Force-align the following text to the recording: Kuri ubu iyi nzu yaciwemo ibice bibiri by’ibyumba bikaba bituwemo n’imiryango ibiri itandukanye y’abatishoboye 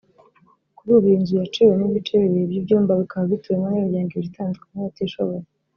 Kuri 0.75 0.89
ubu 0.95 1.07
iyi 1.09 1.21
nzu 1.21 1.33
yaciwemo 1.41 1.85
ibice 1.89 2.13
bibiri 2.21 2.47
by’ibyumba 2.51 2.91
bikaba 3.01 3.25
bituwemo 3.31 3.65
n’imiryango 3.69 4.11
ibiri 4.13 4.27
itandukanye 4.31 4.75
y’abatishoboye 4.77 5.45